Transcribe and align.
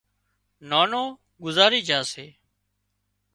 نانوگذارِي 0.69 1.81
جھا 1.87 1.99
سي 2.11 2.25